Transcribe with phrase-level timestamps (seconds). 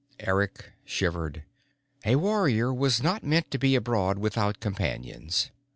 [0.19, 1.43] Eric shivered.
[2.05, 5.51] A warrior was not meant to be abroad without companions.